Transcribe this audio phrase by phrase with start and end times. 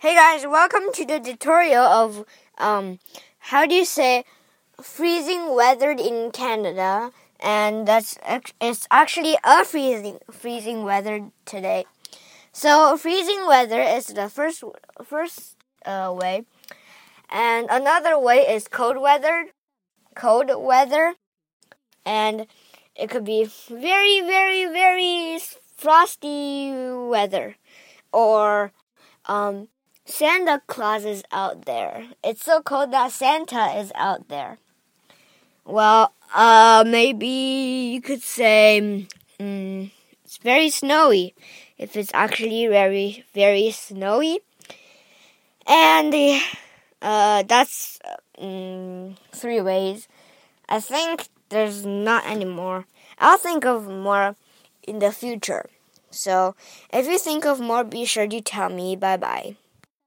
[0.00, 2.24] Hey guys, welcome to the tutorial of
[2.56, 3.00] um,
[3.52, 4.24] how do you say
[4.80, 8.16] freezing weather in Canada, and that's
[8.62, 11.84] it's actually a freezing freezing weather today.
[12.50, 14.64] So freezing weather is the first
[15.04, 16.46] first uh, way,
[17.28, 19.48] and another way is cold weather,
[20.14, 21.16] cold weather,
[22.06, 22.46] and
[22.96, 25.38] it could be very very very
[25.76, 27.56] frosty weather,
[28.14, 28.72] or
[29.26, 29.68] um,
[30.10, 32.08] Santa Claus is out there.
[32.22, 34.58] It's so cold that Santa is out there.
[35.64, 39.06] Well, uh, maybe you could say
[39.38, 39.90] mm,
[40.24, 41.34] it's very snowy
[41.78, 44.40] if it's actually very, very snowy.
[45.66, 46.14] And
[47.00, 48.00] uh, that's
[48.40, 50.08] mm, three ways.
[50.68, 52.86] I think there's not any more.
[53.18, 54.36] I'll think of more
[54.82, 55.68] in the future.
[56.10, 56.56] So
[56.92, 58.96] if you think of more, be sure to tell me.
[58.96, 59.56] Bye bye.